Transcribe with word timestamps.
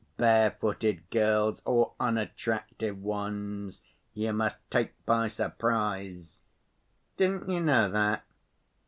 Bare‐footed 0.17 1.01
girls 1.11 1.61
or 1.63 1.93
unattractive 1.99 2.97
ones, 2.99 3.81
you 4.15 4.33
must 4.33 4.57
take 4.71 4.93
by 5.05 5.27
surprise. 5.27 6.41
Didn't 7.17 7.47
you 7.47 7.59
know 7.59 7.91
that? 7.91 8.23